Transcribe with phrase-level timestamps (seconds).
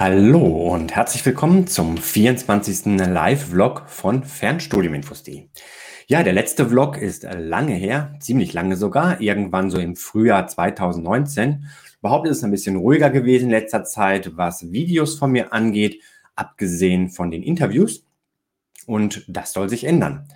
[0.00, 2.86] Hallo und herzlich willkommen zum 24.
[3.04, 5.48] Live-Vlog von Fernstudiuminfos.de.
[6.06, 11.66] Ja, der letzte Vlog ist lange her, ziemlich lange sogar, irgendwann so im Frühjahr 2019.
[11.98, 16.00] Überhaupt ist es ein bisschen ruhiger gewesen in letzter Zeit, was Videos von mir angeht,
[16.36, 18.06] abgesehen von den Interviews.
[18.86, 20.28] Und das soll sich ändern.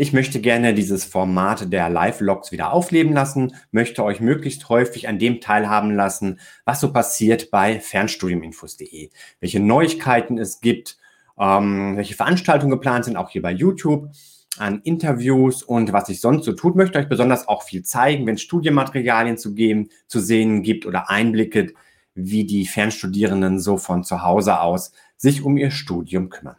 [0.00, 5.18] Ich möchte gerne dieses Format der Live-Logs wieder aufleben lassen, möchte euch möglichst häufig an
[5.18, 9.10] dem teilhaben lassen, was so passiert bei Fernstudiuminfos.de,
[9.40, 10.98] welche Neuigkeiten es gibt,
[11.36, 14.10] ähm, welche Veranstaltungen geplant sind, auch hier bei YouTube,
[14.56, 18.36] an Interviews und was sich sonst so tut, möchte euch besonders auch viel zeigen, wenn
[18.36, 21.72] es Studienmaterialien zu geben, zu sehen gibt oder Einblicke,
[22.14, 26.54] wie die Fernstudierenden so von zu Hause aus sich um ihr Studium kümmern.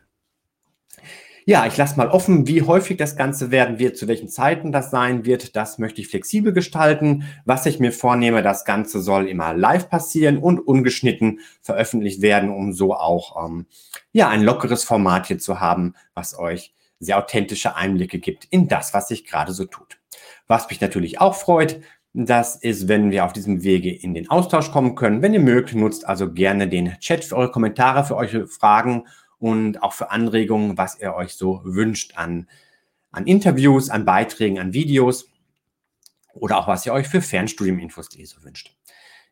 [1.49, 4.91] Ja, ich lasse mal offen, wie häufig das Ganze werden wird, zu welchen Zeiten das
[4.91, 5.55] sein wird.
[5.55, 7.23] Das möchte ich flexibel gestalten.
[7.44, 12.72] Was ich mir vornehme, das Ganze soll immer live passieren und ungeschnitten veröffentlicht werden, um
[12.72, 13.66] so auch ähm,
[14.12, 18.94] ja ein lockeres Format hier zu haben, was euch sehr authentische Einblicke gibt in das,
[18.94, 19.97] was sich gerade so tut.
[20.45, 21.81] Was mich natürlich auch freut,
[22.13, 25.23] das ist, wenn wir auf diesem Wege in den Austausch kommen können.
[25.23, 29.06] Wenn ihr mögt, nutzt also gerne den Chat für eure Kommentare, für eure Fragen
[29.40, 32.48] und auch für Anregungen, was ihr euch so wünscht an,
[33.12, 35.30] an Interviews, an Beiträgen, an Videos
[36.34, 38.76] oder auch was ihr euch für Fernstudium-Infos.de so wünscht.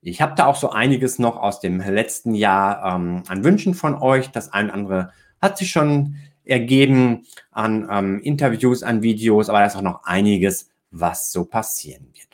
[0.02, 3.96] Ich habe da auch so einiges noch aus dem letzten Jahr ähm, an Wünschen von
[3.96, 4.30] euch.
[4.30, 9.66] Das eine oder andere hat sich schon ergeben an ähm, Interviews, an Videos, aber da
[9.66, 12.28] ist auch noch einiges, was so passieren wird.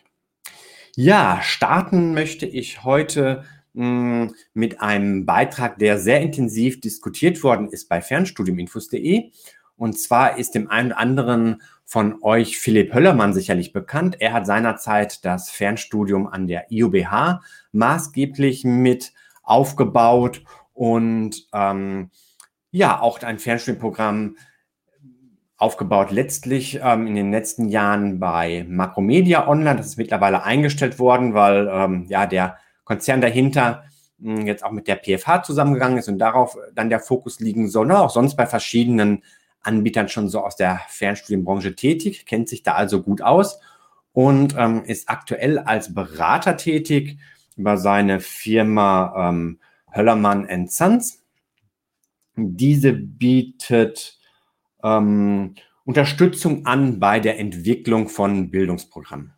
[0.96, 3.44] Ja, starten möchte ich heute
[3.74, 9.32] mit einem Beitrag, der sehr intensiv diskutiert worden ist bei fernstudiuminfos.de.
[9.76, 14.18] Und zwar ist dem einen oder anderen von euch Philipp Höllermann sicherlich bekannt.
[14.20, 20.44] Er hat seinerzeit das Fernstudium an der IUBH maßgeblich mit aufgebaut
[20.74, 22.12] und ähm,
[22.72, 24.38] ja, auch ein Fernstudienprogramm
[25.58, 29.78] aufgebaut, letztlich ähm, in den letzten Jahren bei Makromedia Online.
[29.78, 33.86] Das ist mittlerweile eingestellt worden, weil ähm, ja der Konzern dahinter
[34.20, 37.92] hm, jetzt auch mit der PFH zusammengegangen ist und darauf dann der Fokus liegen soll.
[37.92, 39.24] Auch sonst bei verschiedenen
[39.62, 43.60] Anbietern schon so aus der Fernstudienbranche tätig, kennt sich da also gut aus
[44.12, 47.18] und ähm, ist aktuell als Berater tätig
[47.56, 49.60] über seine Firma ähm,
[49.94, 51.24] Höllermann Sons.
[52.36, 54.18] Diese bietet
[54.84, 55.56] ähm,
[55.86, 59.33] Unterstützung an bei der Entwicklung von Bildungsprogrammen.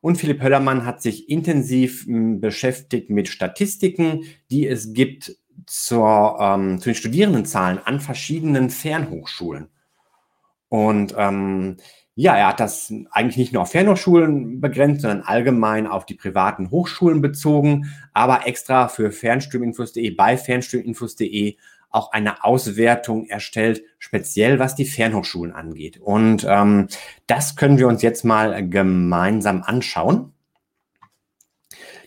[0.00, 6.78] Und Philipp Höllermann hat sich intensiv hm, beschäftigt mit Statistiken, die es gibt zur, ähm,
[6.78, 9.68] zu den Studierendenzahlen an verschiedenen Fernhochschulen.
[10.68, 11.76] Und ähm,
[12.14, 16.70] ja, er hat das eigentlich nicht nur auf Fernhochschulen begrenzt, sondern allgemein auf die privaten
[16.70, 21.56] Hochschulen bezogen, aber extra für Fernstudiuminfos.de bei Fernstudiuminfos.de
[21.90, 25.98] auch eine Auswertung erstellt, speziell was die Fernhochschulen angeht.
[26.00, 26.88] Und ähm,
[27.26, 30.32] das können wir uns jetzt mal gemeinsam anschauen.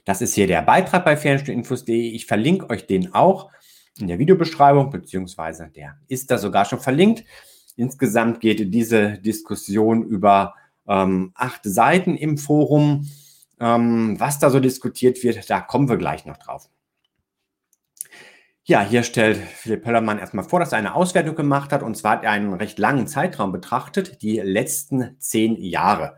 [0.06, 2.10] Das ist hier der Beitrag bei Fernstudiuminfos.de.
[2.10, 3.50] Ich verlinke euch den auch
[4.00, 7.24] in der Videobeschreibung, beziehungsweise der ist da sogar schon verlinkt.
[7.76, 10.56] Insgesamt geht diese Diskussion über
[10.88, 13.10] ähm, acht Seiten im Forum.
[13.60, 16.70] Ähm, was da so diskutiert wird, da kommen wir gleich noch drauf.
[18.66, 21.84] Ja, hier stellt Philipp Höllermann erstmal vor, dass er eine Auswertung gemacht hat.
[21.84, 26.16] Und zwar hat er einen recht langen Zeitraum betrachtet, die letzten zehn Jahre.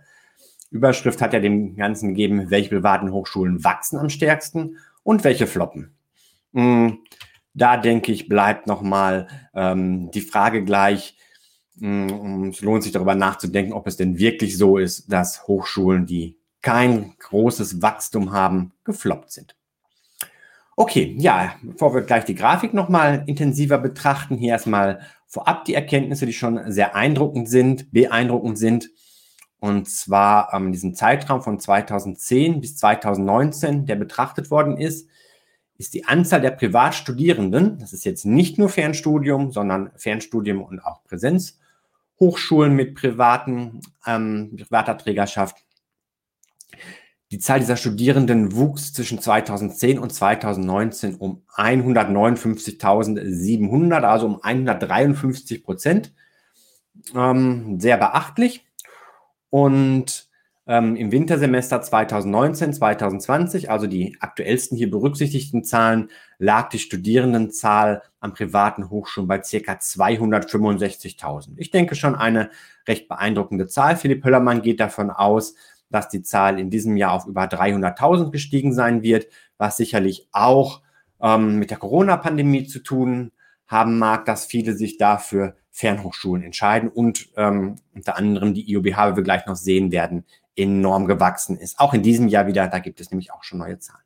[0.69, 5.95] Überschrift hat er dem Ganzen gegeben, welche privaten Hochschulen wachsen am stärksten und welche floppen.
[6.53, 6.99] Hm,
[7.55, 11.17] da denke ich, bleibt nochmal ähm, die Frage gleich.
[11.79, 16.37] Hm, es lohnt sich darüber nachzudenken, ob es denn wirklich so ist, dass Hochschulen, die
[16.61, 19.55] kein großes Wachstum haben, gefloppt sind.
[20.77, 26.25] Okay, ja, bevor wir gleich die Grafik nochmal intensiver betrachten, hier erstmal vorab die Erkenntnisse,
[26.25, 28.89] die schon sehr eindruckend sind, beeindruckend sind.
[29.59, 35.07] Und zwar ähm, diesen Zeitraum von 2010 bis 2019, der betrachtet worden ist,
[35.77, 41.03] ist die Anzahl der Privatstudierenden, das ist jetzt nicht nur Fernstudium, sondern Fernstudium und auch
[41.05, 45.65] Präsenzhochschulen mit privaten, ähm, privater Trägerschaft,
[47.35, 56.13] die Zahl dieser Studierenden wuchs zwischen 2010 und 2019 um 159.700, also um 153 Prozent.
[57.13, 58.65] Ähm, sehr beachtlich.
[59.49, 60.29] Und
[60.65, 68.33] ähm, im Wintersemester 2019, 2020, also die aktuellsten hier berücksichtigten Zahlen, lag die Studierendenzahl an
[68.33, 69.73] privaten Hochschulen bei ca.
[69.73, 71.55] 265.000.
[71.57, 72.49] Ich denke schon eine
[72.87, 73.97] recht beeindruckende Zahl.
[73.97, 75.55] Philipp Höllermann geht davon aus,
[75.95, 79.27] dass die Zahl in diesem Jahr auf über 300.000 gestiegen sein wird,
[79.57, 80.81] was sicherlich auch
[81.21, 83.31] ähm, mit der Corona-Pandemie zu tun
[83.65, 89.15] haben mag, dass viele sich dafür Fernhochschulen entscheiden und ähm, unter anderem die IOBH, wie
[89.15, 90.25] wir gleich noch sehen werden,
[90.55, 91.79] enorm gewachsen ist.
[91.79, 94.03] Auch in diesem Jahr wieder, da gibt es nämlich auch schon neue Zahlen.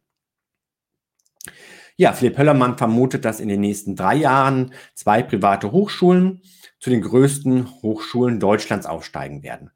[1.98, 6.42] Ja, Philipp Höllermann vermutet, dass in den nächsten drei Jahren zwei private Hochschulen
[6.80, 9.72] zu den größten Hochschulen Deutschlands aufsteigen werden.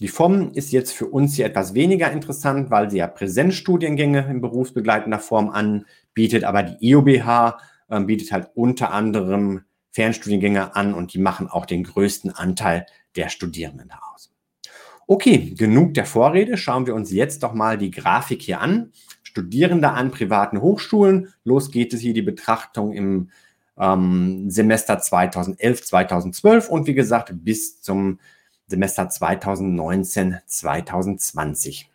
[0.00, 4.40] Die FOM ist jetzt für uns hier etwas weniger interessant, weil sie ja Präsenzstudiengänge in
[4.40, 7.58] berufsbegleitender Form anbietet, aber die IOBH
[7.88, 12.86] äh, bietet halt unter anderem Fernstudiengänge an und die machen auch den größten Anteil
[13.16, 14.32] der Studierenden aus.
[15.08, 16.56] Okay, genug der Vorrede.
[16.56, 18.92] Schauen wir uns jetzt doch mal die Grafik hier an.
[19.22, 21.32] Studierende an privaten Hochschulen.
[21.42, 23.30] Los geht es hier die Betrachtung im
[23.78, 28.20] ähm, Semester 2011, 2012 und wie gesagt bis zum
[28.68, 31.90] Semester 2019, 2020.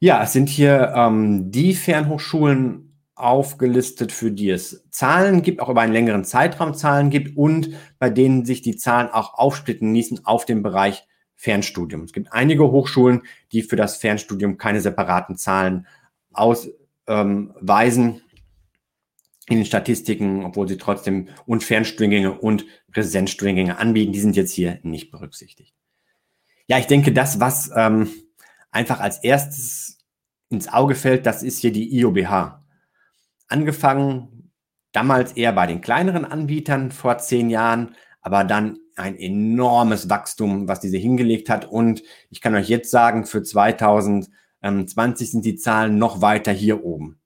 [0.00, 5.82] Ja, es sind hier ähm, die Fernhochschulen aufgelistet, für die es Zahlen gibt, auch über
[5.82, 10.46] einen längeren Zeitraum Zahlen gibt und bei denen sich die Zahlen auch aufsplitten ließen auf
[10.46, 11.06] den Bereich
[11.36, 12.02] Fernstudium.
[12.02, 15.86] Es gibt einige Hochschulen, die für das Fernstudium keine separaten Zahlen
[16.32, 16.74] ausweisen
[17.06, 18.20] ähm,
[19.50, 24.12] in den Statistiken, obwohl sie trotzdem und Fernstudiengänge und Präsenzstudiengänge anbieten.
[24.12, 25.74] Die sind jetzt hier nicht berücksichtigt.
[26.66, 28.08] Ja, ich denke, das, was ähm,
[28.70, 29.98] einfach als erstes
[30.50, 32.64] ins Auge fällt, das ist hier die IOBH
[33.48, 34.52] angefangen,
[34.92, 40.78] damals eher bei den kleineren Anbietern vor zehn Jahren, aber dann ein enormes Wachstum, was
[40.78, 41.64] diese hingelegt hat.
[41.64, 47.19] Und ich kann euch jetzt sagen, für 2020 sind die Zahlen noch weiter hier oben.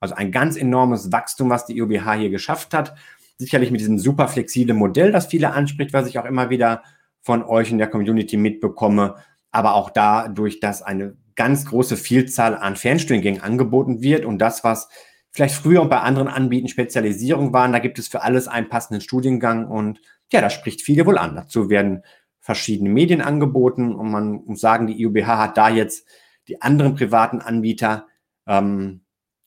[0.00, 2.94] Also ein ganz enormes Wachstum, was die IOBH hier geschafft hat.
[3.38, 6.82] Sicherlich mit diesem super flexiblen Modell, das viele anspricht, was ich auch immer wieder
[7.20, 9.16] von euch in der Community mitbekomme.
[9.50, 14.88] Aber auch dadurch, dass eine ganz große Vielzahl an Fernstudiengängen angeboten wird und das, was
[15.34, 17.72] vielleicht früher bei anderen Anbieten Spezialisierung waren.
[17.72, 20.00] Da gibt es für alles einen passenden Studiengang und
[20.32, 21.34] ja, das spricht viele wohl an.
[21.34, 22.02] Dazu werden
[22.40, 26.06] verschiedene Medien angeboten und man muss sagen, die IUBH hat da jetzt
[26.46, 28.06] die anderen privaten Anbieter
[28.46, 29.03] ähm,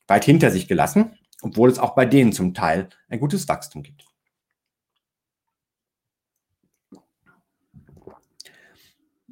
[0.08, 4.04] weit hinter sich gelassen, obwohl es auch bei denen zum Teil ein gutes Wachstum gibt.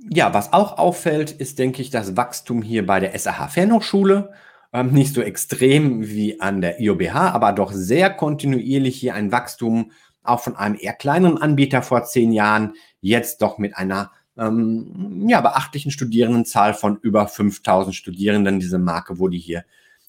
[0.09, 4.33] Ja, was auch auffällt, ist, denke ich, das Wachstum hier bei der SAH Fernhochschule.
[4.73, 9.91] Ähm, nicht so extrem wie an der IOBH, aber doch sehr kontinuierlich hier ein Wachstum,
[10.23, 15.41] auch von einem eher kleineren Anbieter vor zehn Jahren, jetzt doch mit einer ähm, ja,
[15.41, 18.61] beachtlichen Studierendenzahl von über 5000 Studierenden.
[18.61, 19.65] Diese Marke wurde hier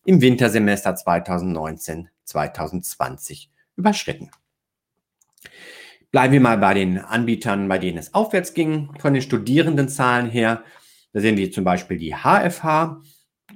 [0.08, 4.32] im Wintersemester 2019, 2020 überschritten.
[6.12, 10.64] Bleiben wir mal bei den Anbietern, bei denen es aufwärts ging, von den Studierendenzahlen her.
[11.12, 13.02] Da sehen wir zum Beispiel die HFH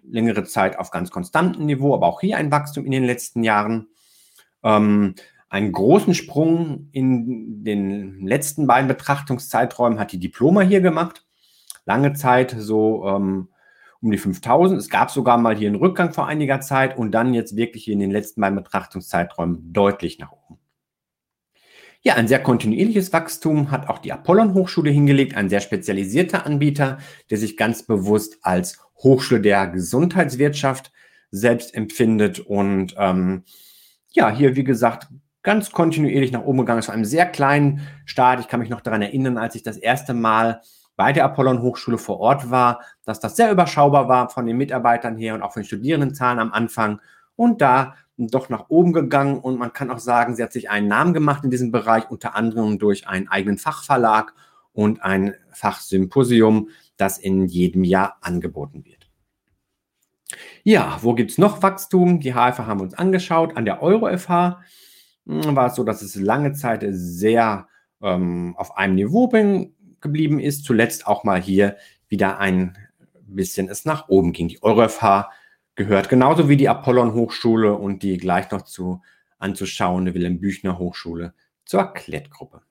[0.03, 3.87] längere Zeit auf ganz konstantem Niveau, aber auch hier ein Wachstum in den letzten Jahren.
[4.61, 5.15] Ähm,
[5.47, 11.25] einen großen Sprung in den letzten beiden Betrachtungszeiträumen hat die Diploma hier gemacht.
[11.85, 13.47] Lange Zeit so ähm,
[14.01, 14.79] um die 5000.
[14.79, 17.99] Es gab sogar mal hier einen Rückgang vor einiger Zeit und dann jetzt wirklich in
[17.99, 20.59] den letzten beiden Betrachtungszeiträumen deutlich nach oben.
[22.03, 26.97] Ja, ein sehr kontinuierliches Wachstum hat auch die Apollon Hochschule hingelegt, ein sehr spezialisierter Anbieter,
[27.29, 30.91] der sich ganz bewusst als Hochschule der Gesundheitswirtschaft
[31.29, 33.43] selbst empfindet und ähm,
[34.09, 35.09] ja, hier wie gesagt
[35.43, 38.39] ganz kontinuierlich nach oben gegangen ist, zu einem sehr kleinen Start.
[38.39, 40.61] Ich kann mich noch daran erinnern, als ich das erste Mal
[41.01, 45.17] bei der Apollon Hochschule vor Ort war, dass das sehr überschaubar war von den Mitarbeitern
[45.17, 47.01] her und auch von den Studierendenzahlen am Anfang
[47.35, 50.87] und da doch nach oben gegangen und man kann auch sagen, sie hat sich einen
[50.87, 54.35] Namen gemacht in diesem Bereich, unter anderem durch einen eigenen Fachverlag
[54.73, 59.09] und ein Fachsymposium, das in jedem Jahr angeboten wird.
[60.63, 62.19] Ja, wo gibt es noch Wachstum?
[62.19, 63.57] Die HFH haben wir uns angeschaut.
[63.57, 64.61] An der Euro-FH
[65.25, 67.67] hm, war es so, dass es lange Zeit sehr
[68.03, 69.27] ähm, auf einem Niveau
[70.01, 70.65] geblieben ist.
[70.65, 71.77] Zuletzt auch mal hier
[72.07, 72.77] wieder ein
[73.13, 74.47] bisschen es nach oben ging.
[74.47, 75.31] Die Euro-FH
[75.75, 79.01] gehört genauso wie die Apollon Hochschule und die gleich noch zu
[79.39, 81.33] anzuschauende Wilhelm Büchner Hochschule
[81.65, 82.61] zur Klettgruppe.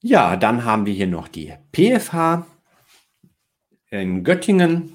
[0.00, 2.46] Ja, dann haben wir hier noch die PFH
[3.90, 4.94] in Göttingen.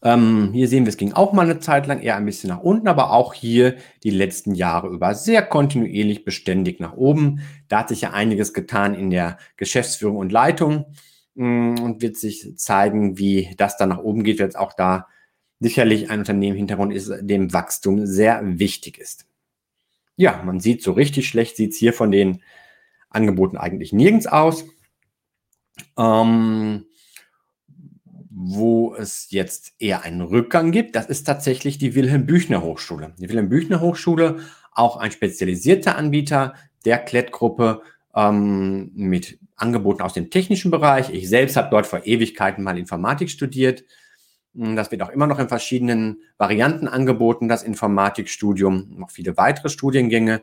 [0.00, 2.60] Ähm, hier sehen wir, es ging auch mal eine Zeit lang eher ein bisschen nach
[2.60, 7.40] unten, aber auch hier die letzten Jahre über sehr kontinuierlich beständig nach oben.
[7.68, 10.86] Da hat sich ja einiges getan in der Geschäftsführung und Leitung
[11.34, 15.08] mm, und wird sich zeigen, wie das dann nach oben geht, weil es auch da
[15.58, 19.26] sicherlich ein Unternehmen im Hintergrund ist, dem Wachstum sehr wichtig ist.
[20.14, 22.42] Ja, man sieht so richtig schlecht, sieht es hier von den
[23.10, 24.64] Angeboten eigentlich nirgends aus.
[25.96, 26.84] Ähm,
[28.40, 33.12] wo es jetzt eher einen Rückgang gibt, das ist tatsächlich die Wilhelm Büchner Hochschule.
[33.18, 34.38] Die Wilhelm Büchner Hochschule,
[34.70, 36.54] auch ein spezialisierter Anbieter
[36.84, 37.82] der Klettgruppe
[38.14, 41.10] ähm, mit Angeboten aus dem technischen Bereich.
[41.10, 43.82] Ich selbst habe dort vor Ewigkeiten mal Informatik studiert.
[44.54, 49.68] Hm, das wird auch immer noch in verschiedenen Varianten angeboten, das Informatikstudium, noch viele weitere
[49.68, 50.42] Studiengänge.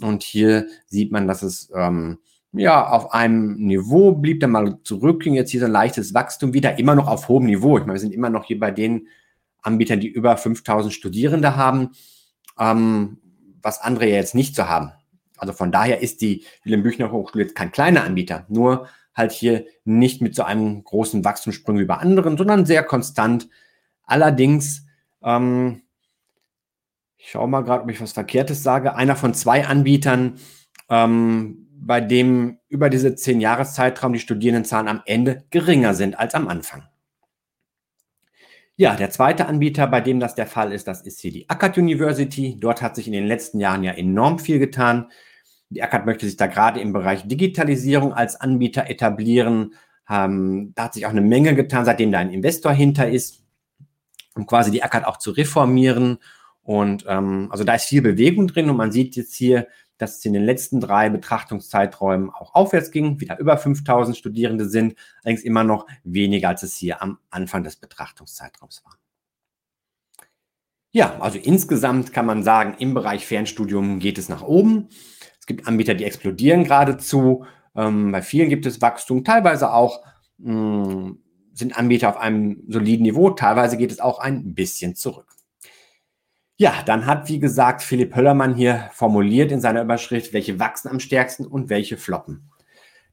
[0.00, 2.20] Und hier sieht man, dass es ähm,
[2.52, 6.54] ja, auf einem Niveau blieb dann mal zurück, ging jetzt hier so ein leichtes Wachstum
[6.54, 7.76] wieder, immer noch auf hohem Niveau.
[7.76, 9.08] Ich meine, wir sind immer noch hier bei den
[9.62, 11.90] Anbietern, die über 5000 Studierende haben,
[12.58, 13.18] ähm,
[13.60, 14.92] was andere ja jetzt nicht so haben.
[15.36, 19.66] Also von daher ist die Wilhelm Büchner Hochschule jetzt kein kleiner Anbieter, nur halt hier
[19.84, 23.48] nicht mit so einem großen Wachstumssprung wie bei anderen, sondern sehr konstant.
[24.04, 24.86] Allerdings,
[25.22, 25.82] ähm,
[27.16, 30.38] ich schaue mal gerade, ob ich was Verkehrtes sage, einer von zwei Anbietern,
[30.88, 36.48] ähm, bei dem über diese zehn Jahreszeitraum die Studierendenzahlen am Ende geringer sind als am
[36.48, 36.82] Anfang.
[38.76, 41.76] Ja, der zweite Anbieter, bei dem das der Fall ist, das ist hier die Akkad
[41.78, 42.56] University.
[42.60, 45.10] Dort hat sich in den letzten Jahren ja enorm viel getan.
[45.70, 49.74] Die Akkad möchte sich da gerade im Bereich Digitalisierung als Anbieter etablieren.
[50.08, 53.42] Ähm, da hat sich auch eine Menge getan, seitdem da ein Investor hinter ist,
[54.36, 56.18] um quasi die Akkad auch zu reformieren.
[56.62, 59.66] Und ähm, also da ist viel Bewegung drin und man sieht jetzt hier,
[59.98, 64.94] dass es in den letzten drei Betrachtungszeiträumen auch aufwärts ging, wieder über 5000 Studierende sind,
[65.22, 68.98] allerdings immer noch weniger, als es hier am Anfang des Betrachtungszeitraums war.
[70.90, 74.88] Ja, also insgesamt kann man sagen, im Bereich Fernstudium geht es nach oben.
[75.38, 77.44] Es gibt Anbieter, die explodieren geradezu.
[77.76, 80.02] Ähm, bei vielen gibt es Wachstum, teilweise auch
[80.38, 85.26] mh, hm, sind Anbieter auf einem soliden Niveau, teilweise geht es auch ein bisschen zurück.
[86.60, 90.98] Ja, dann hat, wie gesagt, Philipp Höllermann hier formuliert in seiner Überschrift, welche wachsen am
[90.98, 92.50] stärksten und welche floppen.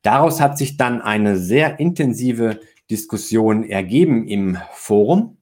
[0.01, 2.59] Daraus hat sich dann eine sehr intensive
[2.89, 5.37] Diskussion ergeben im Forum.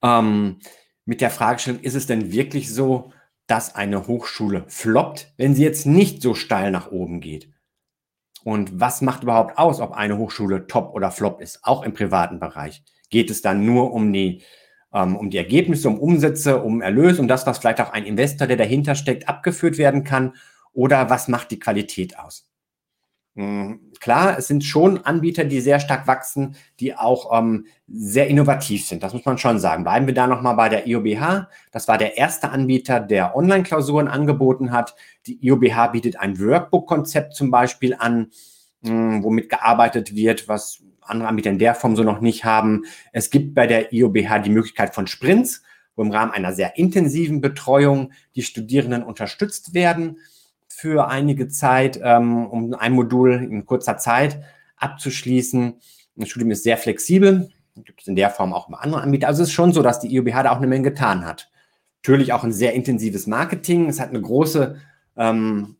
[0.00, 0.60] Ähm,
[1.06, 3.12] mit der Fragestellung, ist es denn wirklich so,
[3.48, 7.52] dass eine Hochschule floppt, wenn sie jetzt nicht so steil nach oben geht?
[8.44, 12.38] Und was macht überhaupt aus, ob eine Hochschule top oder flop ist, auch im privaten
[12.38, 12.84] Bereich?
[13.10, 14.42] Geht es dann nur um die
[15.00, 18.56] um die Ergebnisse, um Umsätze, um Erlös, um das, was vielleicht auch ein Investor, der
[18.56, 20.34] dahinter steckt, abgeführt werden kann?
[20.72, 22.48] Oder was macht die Qualität aus?
[23.36, 28.86] Hm, klar, es sind schon Anbieter, die sehr stark wachsen, die auch ähm, sehr innovativ
[28.86, 29.02] sind.
[29.02, 29.82] Das muss man schon sagen.
[29.82, 31.48] Bleiben wir da nochmal bei der IOBH.
[31.72, 34.94] Das war der erste Anbieter, der Online-Klausuren angeboten hat.
[35.26, 38.30] Die IOBH bietet ein Workbook-Konzept zum Beispiel an,
[38.82, 42.84] mh, hm, womit gearbeitet wird, was andere Anbieter in der Form so noch nicht haben.
[43.12, 45.62] Es gibt bei der IOBH die Möglichkeit von Sprints,
[45.96, 50.18] wo im Rahmen einer sehr intensiven Betreuung die Studierenden unterstützt werden
[50.68, 54.42] für einige Zeit, ähm, um ein Modul in kurzer Zeit
[54.76, 55.74] abzuschließen.
[56.16, 57.50] Das Studium ist sehr flexibel,
[57.84, 59.28] gibt es in der Form auch bei anderen Anbietern.
[59.28, 61.50] Also es ist schon so, dass die IOBH da auch eine Menge getan hat.
[62.02, 63.88] Natürlich auch ein sehr intensives Marketing.
[63.88, 64.76] Es hat eine große,
[65.16, 65.76] ähm,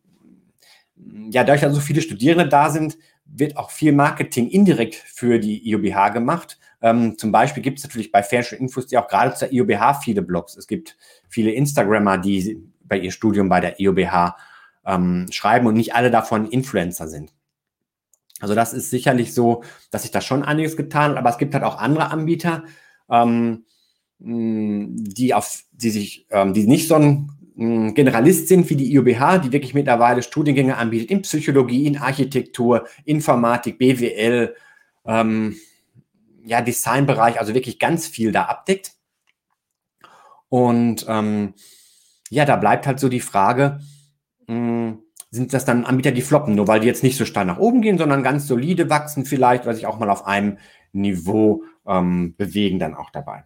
[1.29, 5.67] ja, dadurch, dass so viele Studierende da sind, wird auch viel Marketing indirekt für die
[5.69, 6.57] IOBH gemacht.
[6.81, 10.21] Ähm, zum Beispiel gibt es natürlich bei Fairshare Infos die auch gerade zur IOBH viele
[10.21, 10.55] Blogs.
[10.55, 10.95] Es gibt
[11.27, 14.35] viele Instagrammer, die bei ihr Studium bei der IOBH
[14.85, 17.33] ähm, schreiben und nicht alle davon Influencer sind.
[18.39, 21.53] Also das ist sicherlich so, dass sich da schon einiges getan hat, aber es gibt
[21.53, 22.63] halt auch andere Anbieter,
[23.09, 23.65] ähm,
[24.19, 29.51] die auf, die sich, ähm, die nicht so ein Generalist sind wie die IOBH, die
[29.53, 34.55] wirklich mittlerweile Studiengänge anbietet in Psychologie, in Architektur, Informatik, BWL,
[35.05, 35.55] ähm,
[36.43, 38.93] ja, Designbereich, also wirklich ganz viel da abdeckt.
[40.49, 41.53] Und ähm,
[42.29, 43.79] ja, da bleibt halt so die Frage,
[44.47, 44.99] mh, hm,
[45.31, 47.81] sind das dann Anbieter, die floppen, nur weil die jetzt nicht so steil nach oben
[47.81, 50.57] gehen, sondern ganz solide wachsen vielleicht, weil sich auch mal auf einem
[50.93, 53.43] Niveau ähm, bewegen dann auch dabei.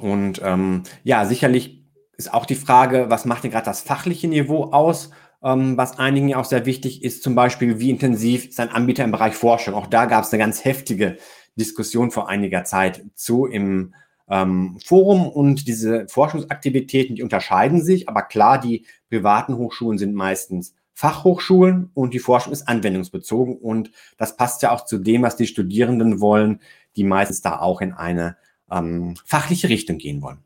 [0.00, 1.84] Und ähm, ja, sicherlich
[2.16, 5.10] ist auch die Frage, was macht denn gerade das fachliche Niveau aus?
[5.42, 9.04] Ähm, was einigen ja auch sehr wichtig ist, zum Beispiel, wie intensiv ist ein Anbieter
[9.04, 9.74] im Bereich Forschung?
[9.74, 11.18] Auch da gab es eine ganz heftige
[11.56, 13.94] Diskussion vor einiger Zeit zu im
[14.28, 20.74] ähm, Forum und diese Forschungsaktivitäten, die unterscheiden sich, aber klar, die privaten Hochschulen sind meistens
[20.94, 25.46] Fachhochschulen und die Forschung ist anwendungsbezogen und das passt ja auch zu dem, was die
[25.46, 26.60] Studierenden wollen,
[26.96, 28.36] die meistens da auch in eine
[28.70, 30.44] ähm, fachliche Richtung gehen wollen.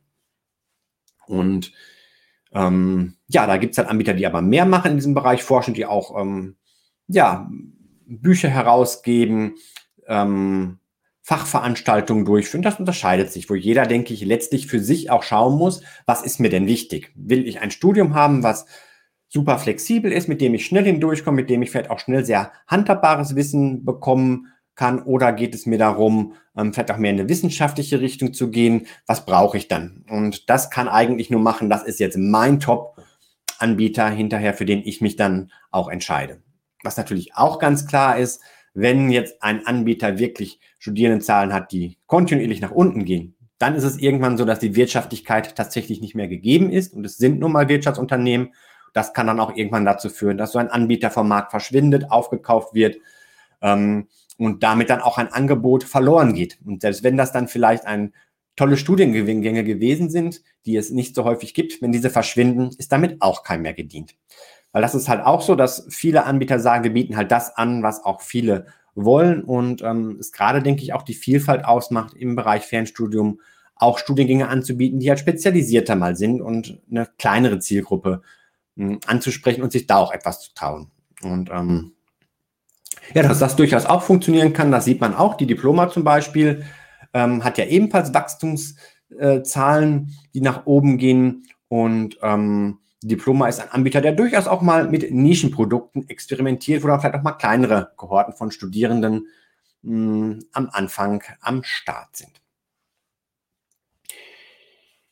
[1.27, 1.73] Und
[2.53, 5.75] ähm, ja, da gibt es halt Anbieter, die aber mehr machen in diesem Bereich Forschung,
[5.75, 6.57] die auch ähm,
[7.07, 7.49] ja,
[8.07, 9.55] Bücher herausgeben,
[10.07, 10.79] ähm,
[11.23, 12.63] Fachveranstaltungen durchführen.
[12.63, 16.41] Das unterscheidet sich, wo jeder, denke ich, letztlich für sich auch schauen muss, was ist
[16.41, 17.13] mir denn wichtig?
[17.15, 18.67] Will ich ein Studium haben, was
[19.29, 22.51] super flexibel ist, mit dem ich schnell hindurchkomme, mit dem ich vielleicht auch schnell sehr
[22.67, 24.49] handhabbares Wissen bekommen
[24.81, 25.03] kann?
[25.03, 28.87] Oder geht es mir darum, ähm, vielleicht auch mehr in eine wissenschaftliche Richtung zu gehen?
[29.07, 30.07] Was brauche ich dann?
[30.09, 35.03] Und das kann eigentlich nur machen, das ist jetzt mein Top-Anbieter hinterher, für den ich
[35.03, 36.41] mich dann auch entscheide.
[36.83, 38.41] Was natürlich auch ganz klar ist,
[38.73, 43.99] wenn jetzt ein Anbieter wirklich Studierendenzahlen hat, die kontinuierlich nach unten gehen, dann ist es
[43.99, 46.95] irgendwann so, dass die Wirtschaftlichkeit tatsächlich nicht mehr gegeben ist.
[46.95, 48.55] Und es sind nun mal Wirtschaftsunternehmen.
[48.95, 52.73] Das kann dann auch irgendwann dazu führen, dass so ein Anbieter vom Markt verschwindet, aufgekauft
[52.73, 52.97] wird
[53.63, 54.09] ähm,
[54.41, 56.59] und damit dann auch ein Angebot verloren geht.
[56.65, 58.15] Und selbst wenn das dann vielleicht ein
[58.57, 63.21] tolle Studiengänge gewesen sind, die es nicht so häufig gibt, wenn diese verschwinden, ist damit
[63.21, 64.17] auch kein mehr gedient.
[64.73, 67.83] Weil das ist halt auch so, dass viele Anbieter sagen, wir bieten halt das an,
[67.83, 72.35] was auch viele wollen und ähm, es gerade, denke ich, auch die Vielfalt ausmacht, im
[72.35, 73.41] Bereich Fernstudium
[73.77, 78.23] auch Studiengänge anzubieten, die halt spezialisierter mal sind und eine kleinere Zielgruppe
[78.77, 80.91] mh, hm, anzusprechen und sich da auch etwas zu trauen.
[81.23, 81.93] Und ähm,
[83.15, 85.37] ja, dass das durchaus auch funktionieren kann, das sieht man auch.
[85.37, 86.65] Die Diploma zum Beispiel
[87.13, 94.01] ähm, hat ja ebenfalls Wachstumszahlen, die nach oben gehen und ähm, Diploma ist ein Anbieter,
[94.01, 98.51] der durchaus auch mal mit Nischenprodukten experimentiert, wo dann vielleicht auch mal kleinere Kohorten von
[98.51, 99.27] Studierenden
[99.83, 102.40] mh, hm, am Anfang am Start sind.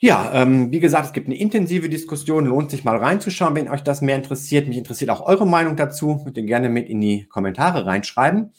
[0.01, 3.83] Ja, ähm, wie gesagt, es gibt eine intensive Diskussion, lohnt sich mal reinzuschauen, wenn euch
[3.83, 4.69] das mehr interessiert.
[4.69, 8.53] Mich interessiert auch eure Meinung dazu, könnt ihr gerne mit in die Kommentare reinschreiben.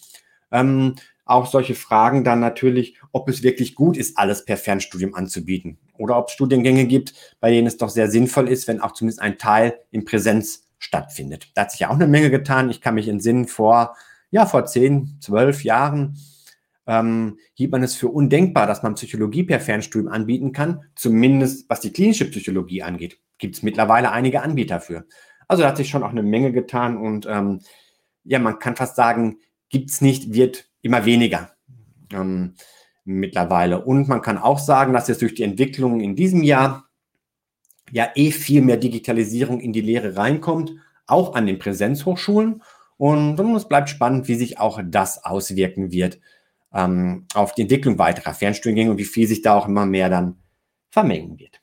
[0.51, 5.77] Ähm, auch solche Fragen dann natürlich, ob es wirklich gut ist, alles per Fernstudium anzubieten
[5.98, 9.22] oder ob es Studiengänge gibt, bei denen es doch sehr sinnvoll ist, wenn auch zumindest
[9.22, 11.51] ein Teil in Präsenz stattfindet.
[11.53, 12.69] Da hat sich ja auch eine Menge getan.
[12.69, 13.96] Ich kann mich entsinnen, vor,
[14.29, 16.17] ja, vor zehn, zwölf Jahren
[16.89, 21.81] ähm, hielt man es für undenkbar, dass man Psychologie per Fernstudium anbieten kann, zumindest was
[21.81, 23.19] die klinische Psychologie angeht.
[23.38, 25.05] Gibt es mittlerweile einige Anbieter für.
[25.48, 27.60] Also da hat sich schon auch eine Menge getan und ähm,
[28.24, 29.38] ja, man kann fast sagen,
[29.69, 31.51] gibt es nicht, wird immer weniger
[32.12, 32.55] ähm,
[33.05, 33.86] mittlerweile.
[33.86, 36.90] Und man kann auch sagen, dass jetzt durch die Entwicklung in diesem Jahr
[37.92, 40.74] ja eh viel mehr Digitalisierung in die Lehre reinkommt,
[41.05, 42.64] auch an den Präsenzhochschulen.
[42.98, 46.20] Und, und es bleibt spannend, wie sich auch das auswirken wird
[46.74, 50.38] ähm, auf die Entwicklung weiterer Fernstudiengänge und wie viel sich da auch immer mehr dann
[50.90, 51.60] vermengen wird.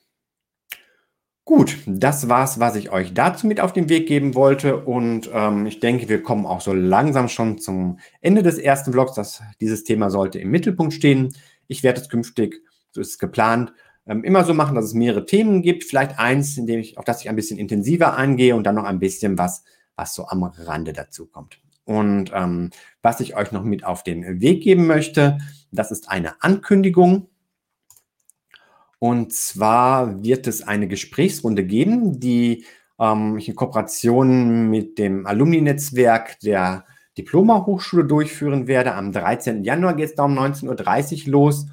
[1.44, 4.84] Gut, das war's, was ich euch dazu mit auf den Weg geben wollte.
[4.84, 9.14] Und ähm, ich denke, wir kommen auch so langsam schon zum Ende des ersten Vlogs.
[9.14, 11.36] Das, dieses Thema sollte im Mittelpunkt stehen.
[11.68, 13.72] Ich werde es künftig, so ist es geplant,
[14.08, 15.84] ähm, immer so machen, dass es mehrere Themen gibt.
[15.84, 18.84] Vielleicht eins, in dem ich, auf das ich ein bisschen intensiver eingehe und dann noch
[18.84, 19.62] ein bisschen was,
[19.94, 21.60] was so am Rande dazu kommt.
[21.86, 22.70] Und ähm,
[23.00, 25.38] was ich euch noch mit auf den Weg geben möchte,
[25.70, 27.28] das ist eine Ankündigung.
[28.98, 32.64] Und zwar wird es eine Gesprächsrunde geben, die
[32.98, 36.84] ähm, ich in Kooperation mit dem Alumni-Netzwerk der
[37.16, 38.94] Diploma-Hochschule durchführen werde.
[38.94, 39.62] Am 13.
[39.62, 41.66] Januar geht es da um 19.30 Uhr los.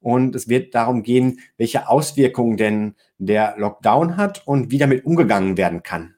[0.00, 5.56] Und es wird darum gehen, welche Auswirkungen denn der Lockdown hat und wie damit umgegangen
[5.56, 6.15] werden kann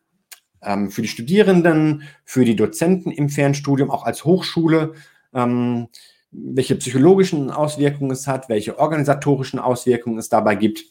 [0.62, 4.94] ähm, für die Studierenden, für die Dozenten im Fernstudium, auch als Hochschule,
[5.34, 5.88] ähm,
[6.30, 10.84] welche psychologischen Auswirkungen es hat, welche organisatorischen Auswirkungen es dabei gibt.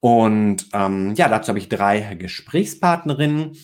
[0.00, 3.56] Und ähm, ja, dazu habe ich drei Gesprächspartnerinnen.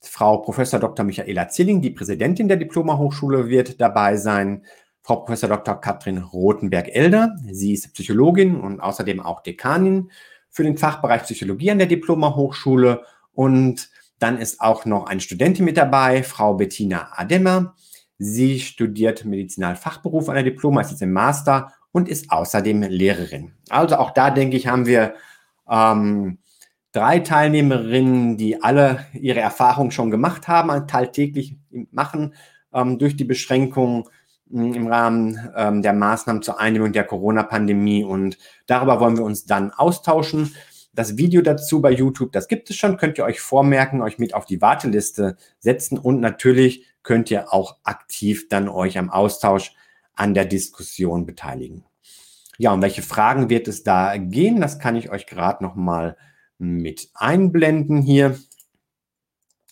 [0.00, 1.04] Frau Professor Dr.
[1.04, 4.64] Michaela Zilling, die Präsidentin der Diploma-Hochschule, wird dabei sein.
[5.02, 5.80] Frau Professor Dr.
[5.80, 10.10] Katrin Rothenberg-Elder, sie ist Psychologin und außerdem auch Dekanin
[10.48, 15.76] für den Fachbereich Psychologie an der Diploma-Hochschule und dann ist auch noch eine Studentin mit
[15.76, 17.74] dabei, Frau Bettina Ademmer.
[18.18, 23.52] Sie studiert Medizinalfachberuf an der Diploma, ist jetzt im Master und ist außerdem Lehrerin.
[23.68, 25.14] Also auch da, denke ich, haben wir
[25.68, 26.38] ähm,
[26.92, 31.56] drei Teilnehmerinnen, die alle ihre Erfahrungen schon gemacht haben, tagtäglich
[31.90, 32.34] machen
[32.72, 34.04] ähm, durch die Beschränkungen
[34.50, 38.04] hm, im Rahmen ähm, der Maßnahmen zur Eindämmung der Corona-Pandemie.
[38.04, 40.54] Und darüber wollen wir uns dann austauschen.
[40.94, 44.34] Das Video dazu bei YouTube, das gibt es schon, könnt ihr euch vormerken, euch mit
[44.34, 49.74] auf die Warteliste setzen und natürlich könnt ihr auch aktiv dann euch am Austausch
[50.14, 51.84] an der Diskussion beteiligen.
[52.58, 54.60] Ja, und welche Fragen wird es da gehen?
[54.60, 56.16] Das kann ich euch gerade noch mal
[56.58, 58.38] mit einblenden hier.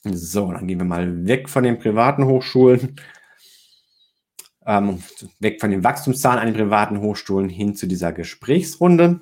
[0.03, 2.97] So, dann gehen wir mal weg von den privaten Hochschulen,
[4.65, 5.03] ähm,
[5.39, 9.21] weg von den Wachstumszahlen an den privaten Hochschulen hin zu dieser Gesprächsrunde.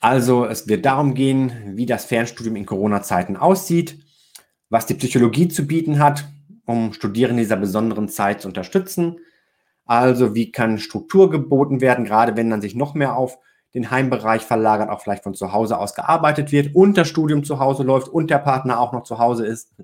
[0.00, 3.98] Also es wird darum gehen, wie das Fernstudium in Corona-Zeiten aussieht,
[4.68, 6.28] was die Psychologie zu bieten hat,
[6.66, 9.18] um Studierende dieser besonderen Zeit zu unterstützen.
[9.84, 13.38] Also wie kann Struktur geboten werden, gerade wenn dann sich noch mehr auf
[13.74, 17.60] den Heimbereich verlagert, auch vielleicht von zu Hause aus gearbeitet wird und das Studium zu
[17.60, 19.74] Hause läuft und der Partner auch noch zu Hause ist.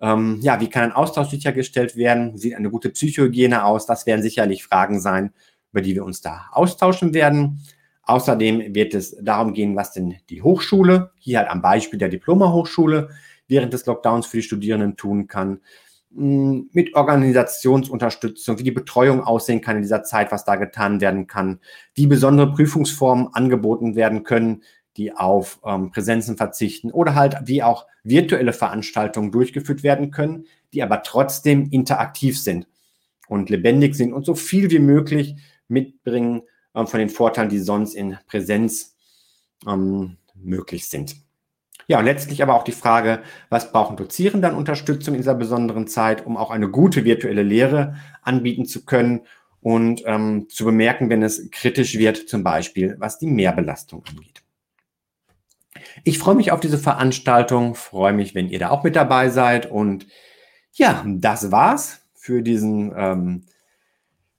[0.00, 2.36] Ähm, ja, wie kann ein Austausch sichergestellt werden?
[2.36, 3.86] Sieht eine gute Psychohygiene aus?
[3.86, 5.32] Das werden sicherlich Fragen sein,
[5.72, 7.60] über die wir uns da austauschen werden.
[8.08, 13.10] Außerdem wird es darum gehen, was denn die Hochschule, hier halt am Beispiel der Diploma-Hochschule,
[13.48, 15.60] während des Lockdowns für die Studierenden tun kann,
[16.12, 21.26] mm, mit Organisationsunterstützung, wie die Betreuung aussehen kann in dieser Zeit, was da getan werden
[21.26, 21.60] kann,
[21.92, 24.62] wie besondere Prüfungsformen angeboten werden können,
[24.96, 30.82] die auf ähm, Präsenzen verzichten oder halt wie auch virtuelle Veranstaltungen durchgeführt werden können, die
[30.82, 32.68] aber trotzdem interaktiv sind
[33.28, 35.36] und lebendig sind und so viel wie möglich
[35.68, 36.40] mitbringen
[36.86, 38.96] von den Vorteilen, die sonst in Präsenz
[39.66, 41.16] ähm, möglich sind.
[41.86, 45.86] Ja, und letztlich aber auch die Frage, was brauchen Dozierende an Unterstützung in dieser besonderen
[45.86, 49.22] Zeit, um auch eine gute virtuelle Lehre anbieten zu können
[49.60, 54.42] und ähm, zu bemerken, wenn es kritisch wird, zum Beispiel was die Mehrbelastung angeht.
[56.04, 59.70] Ich freue mich auf diese Veranstaltung, freue mich, wenn ihr da auch mit dabei seid.
[59.70, 60.06] Und
[60.72, 63.44] ja, das war's für diesen ähm,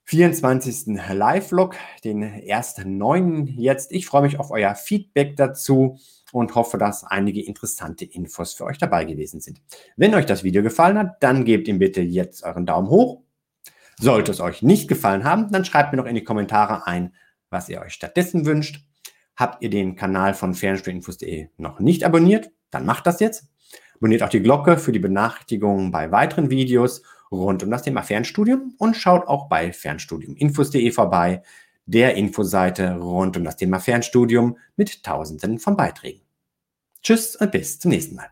[0.10, 0.88] 24.
[1.14, 3.92] Live-Vlog, den ersten neuen jetzt.
[3.92, 6.00] Ich freue mich auf euer Feedback dazu
[6.32, 9.62] und hoffe, dass einige interessante Infos für euch dabei gewesen sind.
[9.98, 13.22] Wenn euch das Video gefallen hat, dann gebt ihm bitte jetzt euren Daumen hoch.
[14.00, 17.14] Sollte es euch nicht gefallen haben, dann schreibt mir noch in die Kommentare ein,
[17.52, 18.84] was ihr euch stattdessen wünscht.
[19.36, 22.50] Habt ihr den Kanal von fernstuhlinfos.de noch nicht abonniert?
[22.72, 23.48] Dann macht das jetzt.
[23.98, 28.74] Abonniert auch die Glocke für die Benachrichtigungen bei weiteren Videos rund um das Thema Fernstudium
[28.78, 31.44] und schaut auch bei fernstudiuminfos.de vorbei,
[31.86, 36.22] der Infoseite rund um das Thema Fernstudium mit Tausenden von Beiträgen.
[37.02, 38.30] Tschüss und bis zum nächsten Mal.